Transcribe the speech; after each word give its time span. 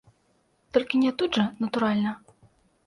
Толькі 0.77 1.03
не 1.03 1.13
тут 1.21 1.31
жа, 1.41 1.47
натуральна. 1.67 2.17